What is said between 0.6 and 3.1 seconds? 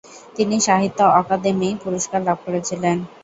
সাহিত্য অকাদেমি পুরস্কার লাভ করেছিলেন।